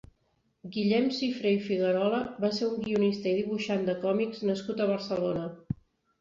[0.75, 5.47] Guillem Cifré i Figuerola va ser un guionista i dibuixant de còmics nascut a Barcelona.